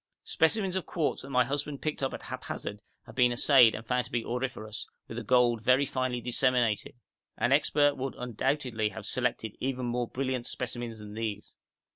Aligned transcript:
Specimens 0.23 0.75
of 0.75 0.87
quartz 0.87 1.21
that 1.21 1.29
my 1.29 1.45
husband 1.45 1.83
picked 1.83 2.01
up 2.01 2.11
at 2.11 2.23
haphazard 2.23 2.81
have 3.05 3.13
been 3.13 3.31
assayed 3.31 3.75
and 3.75 3.85
found 3.85 4.03
to 4.05 4.11
be 4.11 4.23
auriferous, 4.25 4.87
with 5.07 5.15
the 5.15 5.23
gold 5.23 5.61
very 5.61 5.85
finely 5.85 6.19
disseminated; 6.19 6.95
an 7.37 7.51
expert 7.51 7.95
would 7.97 8.15
undoubtedly 8.15 8.89
have 8.89 9.05
selected 9.05 9.55
even 9.59 9.85
more 9.85 10.07
brilliant 10.07 10.47
specimens 10.47 10.97
than 10.97 11.13
these. 11.13 11.55